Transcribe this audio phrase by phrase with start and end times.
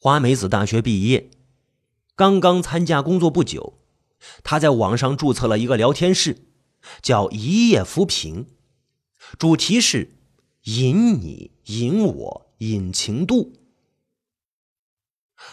[0.00, 1.28] 花梅子大学毕业，
[2.14, 3.80] 刚刚参加工作不久，
[4.44, 6.46] 她在网上注册了一个聊天室，
[7.02, 8.46] 叫“一夜浮萍”，
[9.40, 10.16] 主题是
[10.66, 13.54] 引你、引我、引情度。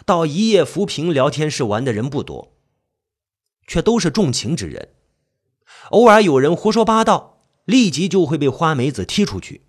[0.04, 2.56] 到“一夜浮萍”聊天室玩的人不多，
[3.66, 4.94] 却都是重情之人。
[5.90, 9.66] 偶尔有人胡说八道，立即就会被花梅子踢出去。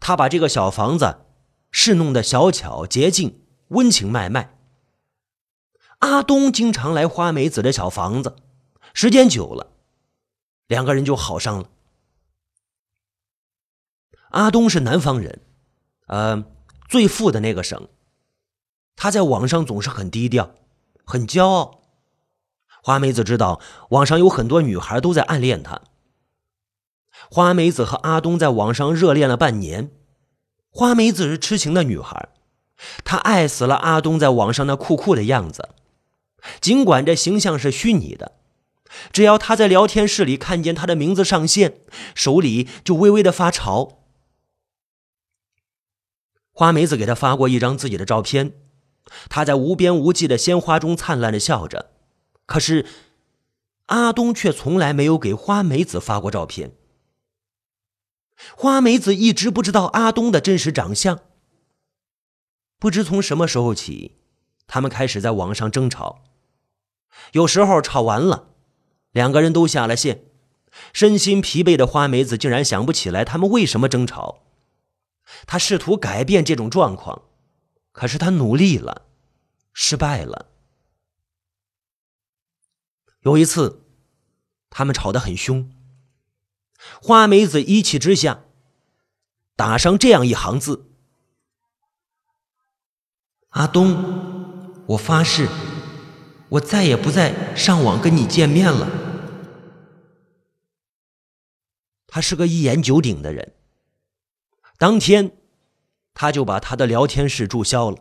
[0.00, 1.20] 他把这个小房子
[1.76, 4.56] 侍弄得小巧洁净、温情脉脉。
[5.98, 8.36] 阿东经常来花梅子的小房子，
[8.92, 9.72] 时间久了，
[10.68, 11.68] 两个人就好上了。
[14.30, 15.40] 阿东是南方人，
[16.06, 16.44] 呃，
[16.88, 17.88] 最富的那个省。
[18.94, 20.54] 他在网上总是很低调，
[21.04, 21.82] 很骄傲。
[22.84, 23.60] 花梅子知道
[23.90, 25.82] 网上有很多女孩都在暗恋他。
[27.28, 29.90] 花梅子和阿东在网上热恋了半年。
[30.76, 32.30] 花梅子是痴情的女孩，
[33.04, 35.68] 她爱死了阿东在网上那酷酷的样子。
[36.60, 38.32] 尽管这形象是虚拟的，
[39.12, 41.76] 只要她在聊天室里看见他的名字上线，
[42.16, 44.00] 手里就微微的发潮。
[46.50, 48.54] 花梅子给他发过一张自己的照片，
[49.28, 51.92] 他在无边无际的鲜花中灿烂的笑着。
[52.46, 52.84] 可是，
[53.86, 56.72] 阿东却从来没有给花梅子发过照片。
[58.56, 61.20] 花梅子一直不知道阿东的真实长相。
[62.78, 64.18] 不知从什么时候起，
[64.66, 66.24] 他们开始在网上争吵。
[67.32, 68.50] 有时候吵完了，
[69.12, 70.24] 两个人都下了线，
[70.92, 74.42] 身心疲惫的花梅子竟然想不起来他们为什么争吵。
[75.46, 77.22] 他试图改变这种状况，
[77.92, 79.06] 可是他努力了，
[79.72, 80.50] 失败了。
[83.20, 83.86] 有一次，
[84.68, 85.70] 他们吵得很凶。
[87.02, 88.44] 花梅子一气之下，
[89.56, 90.90] 打上这样一行字
[93.50, 95.48] ：“阿东，我发誓，
[96.50, 98.88] 我再也不再上网跟你见面了。”
[102.06, 103.54] 他是个一言九鼎的人。
[104.78, 105.36] 当天，
[106.14, 107.98] 他就把他的聊天室注销了。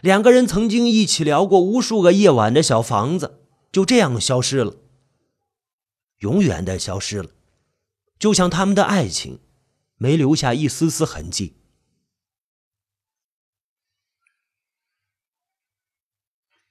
[0.00, 3.40] 两个人曾经一起聊过无数个夜晚的小房子，
[3.70, 4.76] 就这样消失了，
[6.22, 7.30] 永远的消失了，
[8.18, 9.40] 就像他们的爱情，
[9.96, 11.56] 没留下一丝丝痕迹。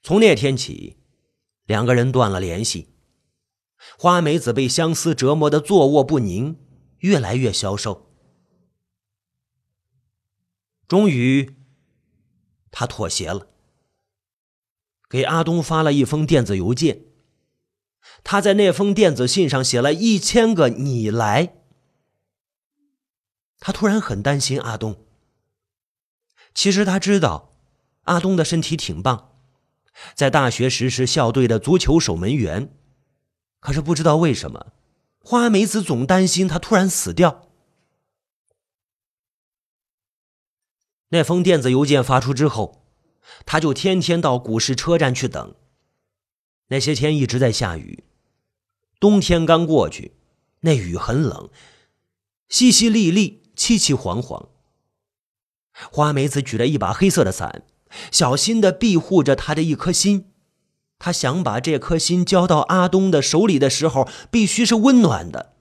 [0.01, 0.97] 从那天起，
[1.65, 2.95] 两个人断了联系。
[3.97, 6.57] 花梅子被相思折磨的坐卧不宁，
[6.99, 8.09] 越来越消瘦，
[10.87, 11.57] 终于。
[12.71, 13.49] 他妥协了，
[15.09, 17.10] 给阿东发了一封电子邮件。
[18.23, 21.55] 他在那封电子信上写了一千个“你来”。
[23.59, 25.05] 他突然很担心阿东。
[26.53, 27.55] 其实他知道，
[28.03, 29.33] 阿东的身体挺棒，
[30.15, 32.73] 在大学时是校队的足球守门员。
[33.59, 34.73] 可是不知道为什么，
[35.19, 37.47] 花梅子总担心他突然死掉。
[41.09, 42.85] 那封电子邮件发出之后，
[43.45, 45.55] 他就天天到古市车站去等。
[46.67, 48.03] 那些天一直在下雨，
[49.01, 50.13] 冬天刚过去，
[50.59, 51.49] 那雨很冷，
[52.47, 54.49] 淅淅沥沥，凄凄惶惶。
[55.91, 57.63] 花梅子举着一把黑色的伞，
[58.11, 60.31] 小心的庇护着他的一颗心。
[60.99, 65.55] 他想把这颗心交到阿东的手里的时候，必须是温暖的。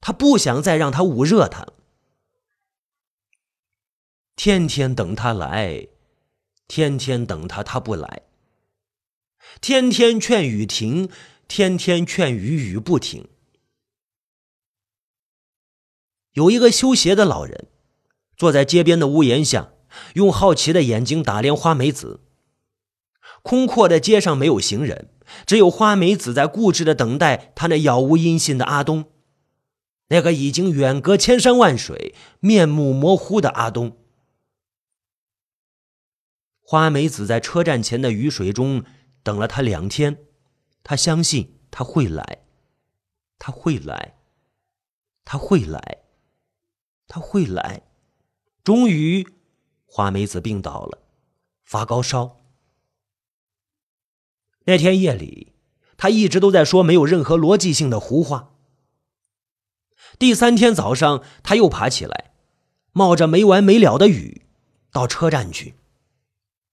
[0.00, 1.66] 他不想再让他捂热他。
[4.34, 5.88] 天天等他来，
[6.66, 8.22] 天天等他，他不来。
[9.60, 11.10] 天天劝雨停，
[11.48, 13.28] 天天劝雨雨不停。
[16.32, 17.68] 有一个修鞋的老人，
[18.36, 19.72] 坐在街边的屋檐下，
[20.14, 22.20] 用好奇的眼睛打量花梅子。
[23.42, 25.08] 空阔的街上没有行人，
[25.46, 29.12] 只有花梅子在固执的等待他那杳无音信的阿东，
[30.08, 33.96] 那个已经远隔千山万水、面目模糊的阿东。
[36.60, 38.84] 花梅子在车站前的雨水中
[39.22, 40.25] 等了他两天，
[40.88, 42.44] 他相信他会来，
[43.40, 44.14] 他会来，
[45.24, 46.04] 他会来，
[47.08, 47.82] 他会来。
[48.62, 49.26] 终于，
[49.84, 51.02] 花梅子病倒了，
[51.64, 52.40] 发高烧。
[54.66, 55.54] 那天夜里，
[55.96, 58.54] 他一直都在说没有任何逻辑性的胡话。
[60.20, 62.32] 第三天早上，他又爬起来，
[62.92, 64.46] 冒着没完没了的雨，
[64.92, 65.74] 到车站去。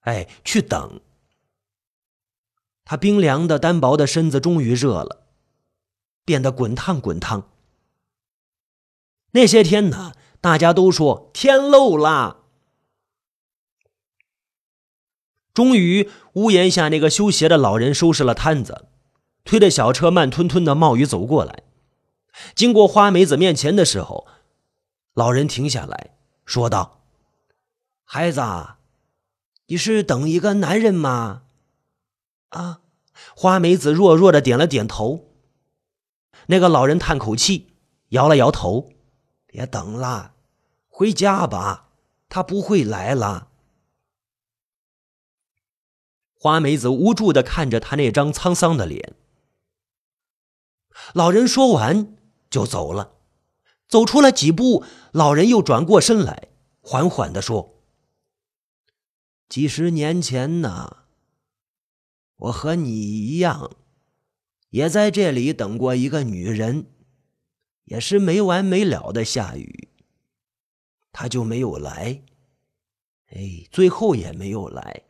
[0.02, 1.02] 哎，去等。
[2.86, 5.26] 他冰凉的、单薄的身子终于热了，
[6.26, 7.50] 变得滚烫滚烫。
[9.32, 12.42] 那些天呢，大家都说天漏啦，
[15.54, 18.86] 终于，屋檐下那个修鞋的老人收拾了摊子，
[19.44, 21.64] 推着小车慢吞吞的冒雨走过来。
[22.56, 24.28] 经过花梅子面前的时候，
[25.14, 26.16] 老人停下来
[26.46, 27.04] 说道
[28.04, 28.42] ：“孩子，
[29.68, 31.44] 你是等一个男人吗？”
[32.54, 32.82] 啊，
[33.36, 35.30] 花梅子弱弱的点了点头。
[36.48, 37.74] 那个老人叹口气，
[38.10, 38.92] 摇了摇头
[39.48, 40.34] ：“别等了，
[40.88, 41.90] 回家吧，
[42.30, 43.50] 他不会来了。”
[46.36, 49.16] 花梅子无助的看着他那张沧桑的脸。
[51.14, 52.16] 老人说完
[52.50, 53.16] 就走了，
[53.88, 56.50] 走出了几步，老人又转过身来，
[56.82, 57.82] 缓缓的说
[59.48, 61.03] ：“几十年前呢，
[62.36, 63.72] 我和你一样，
[64.70, 66.88] 也在这里等过一个女人，
[67.86, 69.90] 也是没完没了的下雨，
[71.12, 72.24] 她就没有来，
[73.28, 75.04] 哎，最后也没有来。”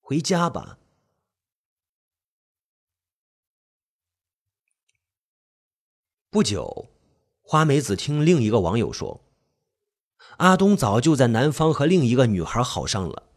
[0.00, 0.78] 回家吧。
[6.30, 6.88] 不久，
[7.42, 9.20] 花梅子听另一个网友说，
[10.38, 13.27] 阿东早就在南方和另一个女孩好上了。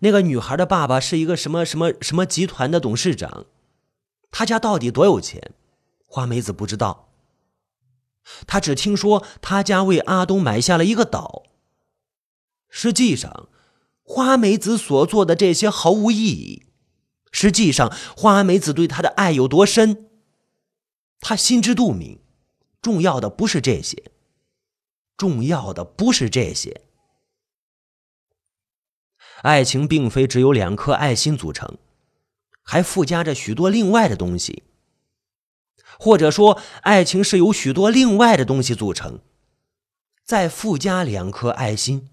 [0.00, 3.46] 那个女孩的爸爸是一个什么什么什么集团的董事长，
[4.30, 5.52] 他家到底多有钱，
[6.06, 7.08] 花梅子不知道。
[8.46, 11.44] 他只听说他家为阿东买下了一个岛。
[12.68, 13.48] 实际上。
[14.10, 16.62] 花梅子所做的这些毫无意义。
[17.30, 20.08] 实际上，花梅子对他的爱有多深，
[21.20, 22.18] 他心知肚明。
[22.80, 24.10] 重要的不是这些，
[25.18, 26.87] 重要的不是这些。
[29.42, 31.78] 爱情并非只有两颗爱心组成，
[32.62, 34.62] 还附加着许多另外的东西。
[35.98, 39.20] 或者说，爱情是由许多另外的东西组成，
[40.24, 42.08] 再附加两颗爱心。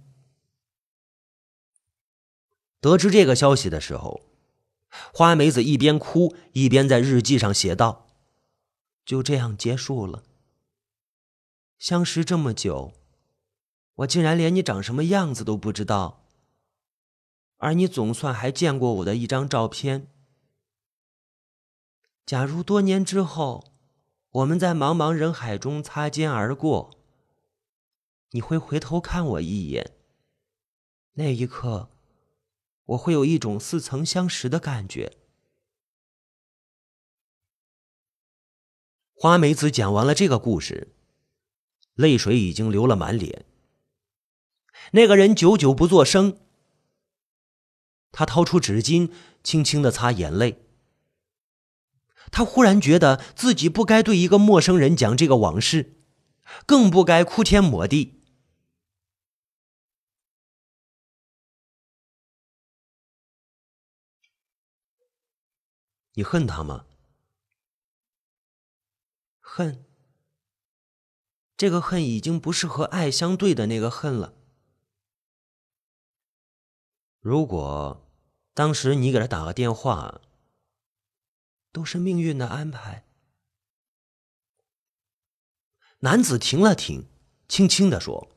[2.79, 4.21] 得知这个消息的时候，
[5.13, 8.07] 花梅子一边哭一边在日记上写道
[9.05, 10.23] ：“就这样结束了。
[11.77, 12.93] 相识这么久，
[13.95, 16.24] 我竟然连你长什么样子都不知道，
[17.57, 20.11] 而你总算还见过我的一张照片。
[22.25, 23.73] 假如多年之后，
[24.29, 26.99] 我们在茫茫人海中擦肩而过，
[28.31, 29.95] 你会回头看我一眼，
[31.13, 31.91] 那一刻。”
[32.89, 35.17] 我会有一种似曾相识的感觉。
[39.15, 40.93] 花梅子讲完了这个故事，
[41.95, 43.43] 泪水已经流了满脸。
[44.91, 46.37] 那个人久久不作声，
[48.15, 49.11] 他掏出纸巾，
[49.43, 50.65] 轻轻的擦眼泪。
[52.31, 55.97] 他忽然觉得自己不该对一个陌生人讲这个往事，
[56.65, 58.23] 更不该哭天抹地。
[66.13, 66.85] 你恨他吗？
[69.41, 69.85] 恨。
[71.57, 74.33] 这个恨已经不是和爱相对的那个恨了。
[77.19, 78.04] 如果
[78.55, 80.21] 当时你给他打个电话，
[81.73, 83.03] 都是命运的安排。
[85.99, 87.05] 男子停了停，
[87.49, 88.29] 轻轻的说：“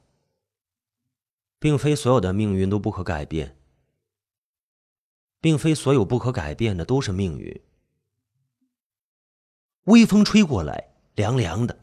[1.60, 3.56] 并非所有的命运都不可改变，
[5.40, 7.62] 并非所有不可改变的都是命运。”
[9.86, 11.78] 微风吹过来，凉凉的。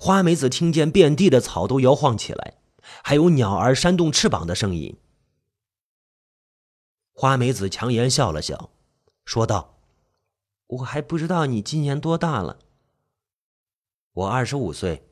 [0.00, 2.58] 花梅子听见遍地的草都摇晃起来，
[3.04, 4.98] 还有鸟儿扇动翅膀的声音。
[7.18, 8.72] 花梅子强颜笑了笑，
[9.24, 9.80] 说道
[10.68, 12.58] ：“我还不知道你今年多大了。
[14.12, 15.08] ”“我二十五岁。”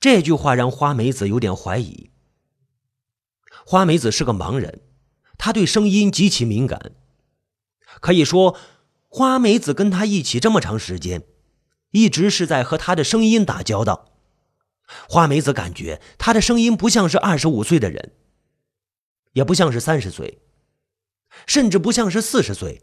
[0.00, 2.10] 这句话让花梅子有点怀疑。
[3.66, 4.80] 花梅子是个盲人，
[5.36, 6.92] 她对声音极其敏感。
[8.00, 8.56] 可以说，
[9.08, 11.22] 花梅子跟他一起这么长时间，
[11.90, 14.10] 一直是在和他的声音打交道。
[15.06, 18.14] 花梅子感觉他的声音不像是二十五岁的人，
[19.38, 20.42] 也不像是三十岁，
[21.46, 22.82] 甚至不像是四十岁，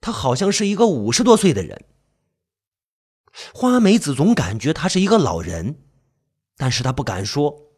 [0.00, 1.84] 他好像是一个五十多岁的人。
[3.54, 5.84] 花梅子总感觉他是一个老人，
[6.56, 7.70] 但是他不敢说。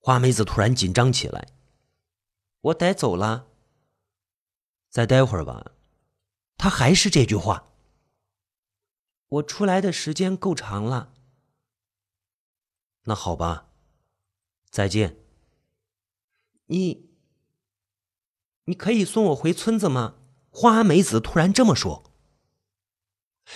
[0.00, 1.46] 花梅子突然紧张起来。
[2.62, 3.46] 我得走了，
[4.90, 5.76] 再待会儿吧。
[6.56, 7.70] 他还是这句话。
[9.28, 11.14] 我出来的时间够长了。
[13.04, 13.70] 那好吧，
[14.74, 15.16] 再见。
[16.66, 17.08] 你，
[18.64, 20.16] 你可以送我回村子吗？
[20.50, 22.12] 花梅子突然这么说。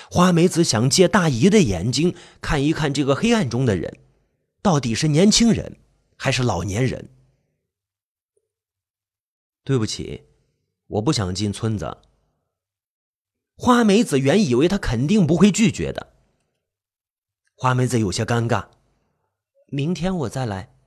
[0.09, 3.99] 花梅子想借大姨的眼睛看一看这个黑暗中的人，
[4.63, 5.81] 到底是年轻人
[6.17, 7.11] 还是老年人。
[9.65, 10.23] 对不起，
[10.87, 11.99] 我不想进村子。
[13.57, 16.15] 花梅子原以为他肯定不会拒绝的。
[17.57, 18.69] 花梅子有些尴尬，
[19.67, 20.78] 明天我再来。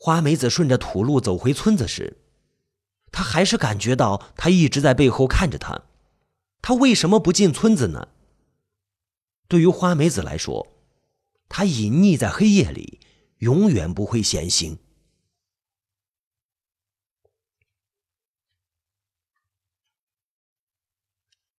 [0.00, 2.18] 花梅子顺着土路走回村子时，
[3.10, 5.86] 他还是感觉到他一直在背后看着他。
[6.62, 8.08] 他为什么不进村子呢？
[9.48, 10.68] 对于花梅子来说，
[11.48, 13.00] 他隐匿在黑夜里，
[13.38, 14.78] 永远不会显形。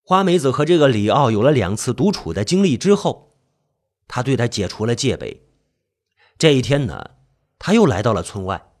[0.00, 3.36] 花梅子和这个李奥有了两次独处的经历之后，
[4.08, 5.46] 他对他解除了戒备。
[6.38, 7.10] 这一天呢，
[7.60, 8.72] 他又来到了村外。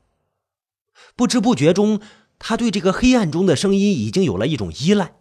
[1.14, 2.00] 不知不觉中，
[2.40, 5.14] 他对这个黑暗中的声音已经有了一种依赖。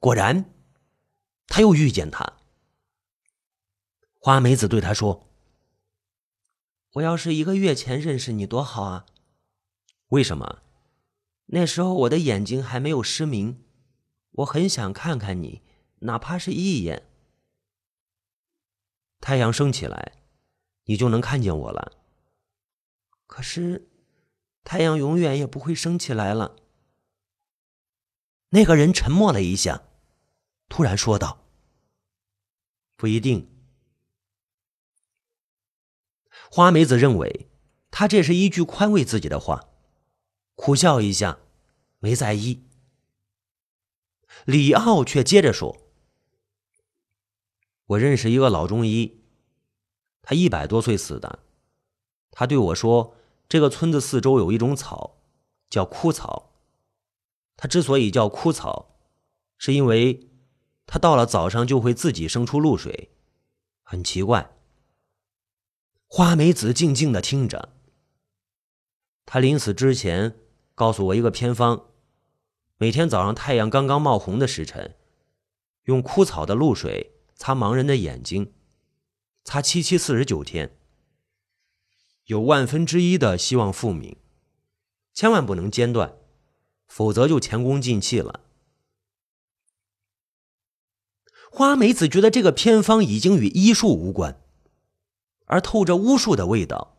[0.00, 0.52] 果然，
[1.46, 2.38] 他又遇见他。
[4.18, 5.28] 花梅子对他说
[6.94, 9.06] ：“我要是一个月前认识你多好啊！
[10.08, 10.62] 为什么？
[11.46, 13.60] 那时候我的眼睛还没有失明。”
[14.38, 15.62] 我很想看看你，
[16.00, 17.06] 哪怕是一眼。
[19.20, 20.14] 太阳升起来，
[20.86, 21.92] 你就能看见我了。
[23.26, 23.88] 可是，
[24.62, 26.56] 太阳永远也不会升起来了。
[28.50, 29.82] 那个人沉默了一下，
[30.68, 31.46] 突然说道
[32.96, 33.50] ：“不一定。”
[36.50, 37.50] 花梅子认为
[37.90, 39.68] 他这是一句宽慰自己的话，
[40.54, 41.38] 苦笑一下，
[41.98, 42.62] 没在意。
[44.44, 45.90] 李奥却接着说
[47.86, 49.24] ：“我认识一个老中医，
[50.22, 51.43] 他一百多岁死的。
[52.36, 53.14] 他对我说，
[53.48, 55.18] 这个村子四周有一种草，
[55.70, 56.50] 叫枯草。
[57.56, 58.96] 它之所以叫枯草，
[59.56, 60.28] 是因为
[60.84, 63.10] 它到了早上就会自己生出露水，
[63.84, 64.50] 很奇怪。”
[66.08, 67.68] 花梅子静静的听着。
[69.24, 70.36] 他临死之前
[70.74, 71.86] 告诉我一个偏方。
[72.76, 74.96] 每天早上太阳刚刚冒红的时辰，
[75.84, 78.52] 用枯草的露水擦盲人的眼睛，
[79.44, 80.76] 擦七七四十九天，
[82.24, 84.16] 有万分之一的希望复明，
[85.12, 86.16] 千万不能间断，
[86.86, 88.40] 否则就前功尽弃了。
[91.50, 94.40] 花梅子觉得这个偏方已经与医术无关，
[95.44, 96.96] 而透着巫术的味道，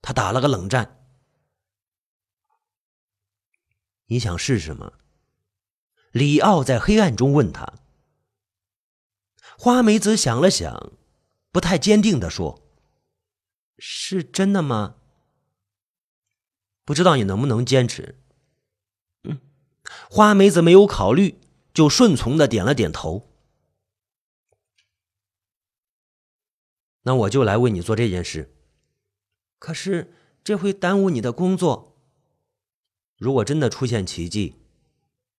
[0.00, 1.04] 他打了个冷战。
[4.06, 4.92] 你想试试吗？
[6.12, 7.74] 李奥在黑暗中问他。
[9.58, 10.92] 花梅子想了想，
[11.50, 12.61] 不太坚定的说
[13.84, 14.94] ：“是真的吗？
[16.84, 18.16] 不知道你能不能坚持。”
[19.28, 19.40] 嗯，
[20.08, 21.40] 花梅子没有考虑，
[21.74, 23.28] 就顺从的点了点头。
[27.02, 28.54] 那我就来为你做这件事。
[29.58, 31.98] 可是这会耽误你的工作。
[33.16, 34.60] 如果真的出现奇迹，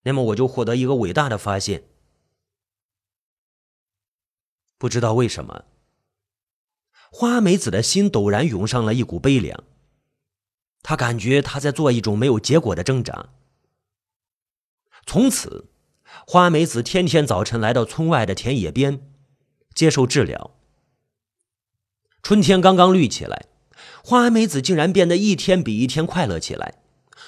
[0.01, 1.85] 那么我就获得一个伟大的发现。
[4.77, 5.63] 不知道为什么，
[7.15, 9.63] 花梅子的心陡然涌上了一股悲凉。
[10.81, 13.29] 她感觉她在做一种没有结果的挣扎。
[15.05, 15.69] 从此，
[16.25, 18.99] 花梅子天天早晨来到村外的田野边，
[19.75, 20.55] 接受治疗。
[22.23, 23.45] 春天刚刚绿起来，
[24.03, 26.79] 花梅子竟然变得一天比一天快乐起来。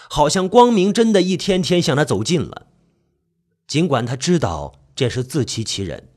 [0.10, 2.65] 好像光明真的一天天向他走近了，
[3.68, 6.10] 尽管他知道这是自欺欺人。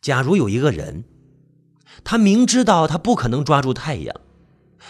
[0.00, 1.04] 假如有一个人，
[2.04, 4.20] 他明知道他不可能抓住太阳，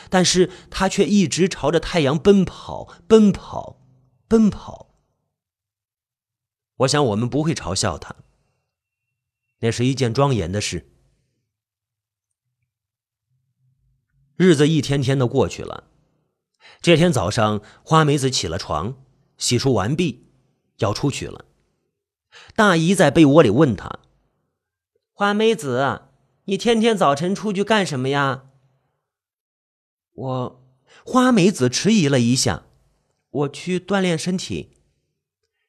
[0.09, 3.81] 但是他却一直朝着太阳奔跑，奔跑，
[4.29, 4.95] 奔跑。
[6.79, 8.17] 我想我们不会嘲笑他，
[9.59, 10.90] 那是一件庄严的事。
[14.37, 15.85] 日子一天天的过去了。
[16.81, 18.97] 这天早上，花梅子起了床，
[19.37, 20.31] 洗漱完毕，
[20.79, 21.45] 要出去了。
[22.55, 23.99] 大姨在被窝里问她
[25.12, 26.10] ：“花梅子，
[26.50, 28.50] 你天天早晨出去干什么呀？”
[30.12, 30.62] 我，
[31.04, 32.64] 花梅子迟疑了一下
[33.30, 34.76] ：“我去锻炼身体。”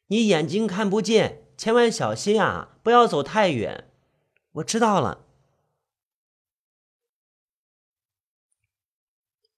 [0.09, 3.91] 你眼睛看不见，千万小心啊，不要走太远。
[4.53, 5.27] 我知道了。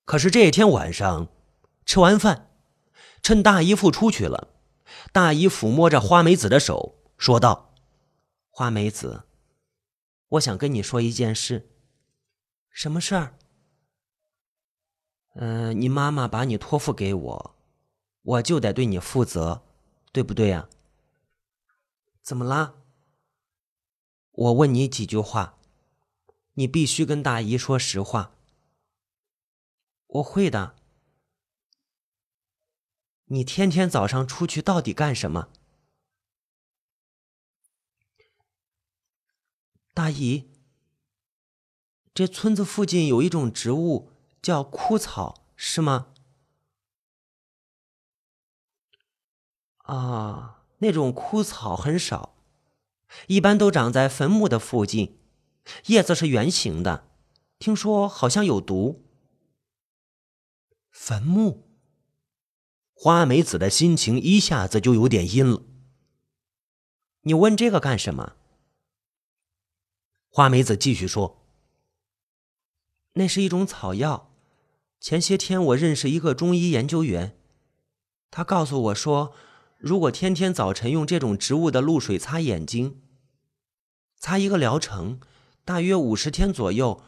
[0.04, 1.30] 可是这一天晚上。
[1.86, 2.50] 吃完饭，
[3.22, 4.54] 趁大姨夫出去了，
[5.12, 7.76] 大姨抚摸着花梅子的手，说道
[8.50, 9.24] ：“花梅子，
[10.34, 11.70] 我想跟你说一件事。
[12.70, 13.38] 什么事儿？
[15.36, 17.56] 嗯，你妈妈把你托付给我，
[18.22, 19.64] 我就得对你负责，
[20.12, 20.70] 对不对呀？”
[22.24, 22.76] 怎么啦？
[24.32, 25.60] 我问你几句话，
[26.54, 28.36] 你必须跟大姨说实话。
[30.08, 30.76] 我会的。
[33.26, 35.50] 你天天早上出去到底干什么？
[39.94, 40.50] 大姨，
[42.16, 46.08] 这村子附近有一种植物叫枯草，是吗？
[49.78, 52.36] 啊，那种枯草很少，
[53.28, 55.20] 一般都长在坟墓的附近，
[55.86, 57.08] 叶子是圆形的，
[57.60, 59.06] 听说好像有毒。
[60.90, 61.68] 坟墓，
[62.94, 65.62] 花梅子的心情一下子就有点阴了。
[67.22, 68.36] 你问这个干什么？
[70.36, 71.46] 花梅子继续说
[73.14, 74.34] ：“那是一种草药，
[75.00, 77.38] 前些天我认识一个中医研究员，
[78.32, 79.36] 他告诉我说。”
[79.78, 83.02] 如果天天早晨用这种植物的露水擦眼睛，
[84.18, 85.20] 擦一个疗程，
[85.66, 87.04] 大约五十天左右，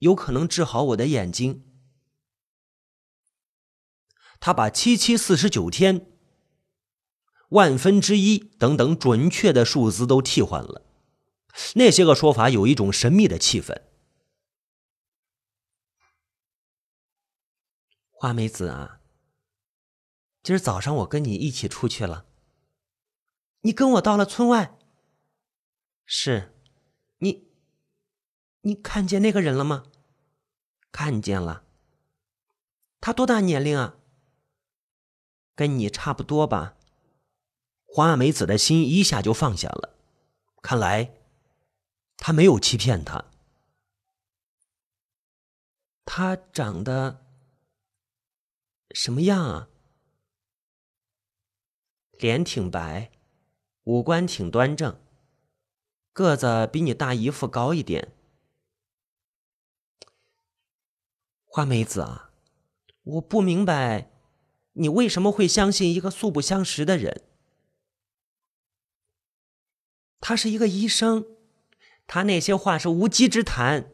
[0.00, 1.64] 有可能治好我的眼睛。
[4.38, 6.12] 他把七七四十九天、
[7.48, 10.82] 万分之一等等准确的数字都替换了，
[11.74, 13.82] 那些个说法有一种神秘的气氛。
[18.10, 19.00] 花梅子啊。
[20.42, 22.26] 今儿早上我跟你一起出去了，
[23.60, 24.76] 你跟我到了村外。
[26.04, 26.52] 是，
[27.18, 27.48] 你，
[28.62, 29.84] 你看见那个人了吗？
[30.90, 31.64] 看见了。
[33.00, 33.98] 他多大年龄啊？
[35.54, 36.76] 跟你差不多吧。
[37.84, 39.96] 花梅子的心一下就放下了，
[40.60, 41.21] 看来
[42.24, 43.24] 他没有欺骗他。
[46.04, 47.26] 他长得
[48.92, 49.68] 什么样啊？
[52.12, 53.10] 脸挺白，
[53.82, 55.00] 五官挺端正，
[56.12, 58.12] 个子比你大姨夫高一点。
[61.44, 62.30] 花梅子啊，
[63.02, 64.12] 我不明白，
[64.74, 67.24] 你为什么会相信一个素不相识的人？
[70.20, 71.26] 他是一个医生，
[72.14, 73.90] 他那些话是无稽之谈。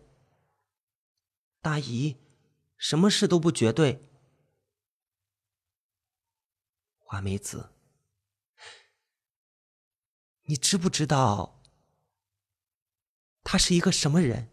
[1.61, 2.17] 大姨，
[2.77, 4.05] 什么事都不绝对。
[6.99, 7.71] 花梅子。
[10.47, 11.63] 你知不知道
[13.45, 14.49] 他是一个什么人？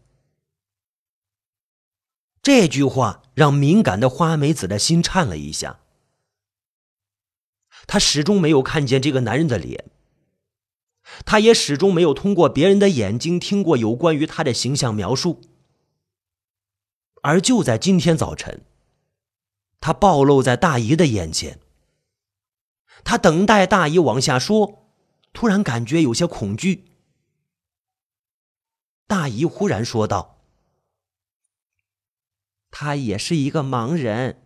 [2.40, 5.80] 这句话让敏感的花梅子的心颤了一下。
[7.88, 9.90] 他始终没有看见这个男人的脸，
[11.24, 15.40] 他也始终没有通过别人的眼睛听过有关于他的形象描述。
[17.22, 18.64] 而就在今天早晨，
[19.80, 21.60] 他暴露在大姨的眼前。
[23.04, 24.82] 他等待大姨往下说。
[25.32, 26.92] 突然感觉有些恐惧，
[29.06, 30.40] 大姨忽然说道
[32.72, 34.42] ：“他也是一个盲人，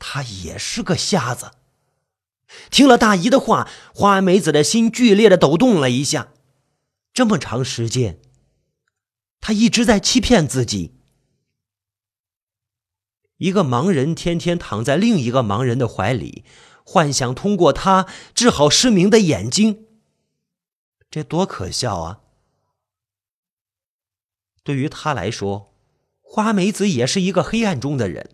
[0.00, 1.52] 他也是个瞎子。”
[2.70, 6.32] 听了大姨的话，花梅子的心剧烈的抖动了一下。
[7.12, 8.20] 这么长时间，
[9.40, 10.94] 他一直在欺骗自己。
[13.38, 16.44] 一个盲人天天躺在另一个盲人的怀里。
[16.88, 19.86] 幻想通过他治好失明的眼睛，
[21.10, 22.20] 这多可笑啊！
[24.62, 25.74] 对于他来说，
[26.20, 28.30] 花梅子也是一个黑暗中的人，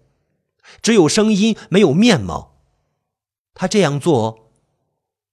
[0.82, 2.51] 只有声音，没有面貌。
[3.54, 4.52] 他这样做，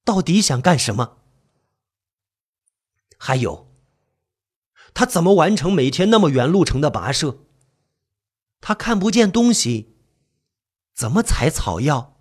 [0.03, 1.17] 到底想干什么？
[3.17, 3.73] 还有，
[4.93, 7.39] 他怎么完成每天那么远路程的跋涉？
[8.61, 9.97] 他看不见东西，
[10.93, 12.18] 怎么采草药？